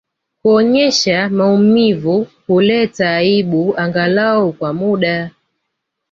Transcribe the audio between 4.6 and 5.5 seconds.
muda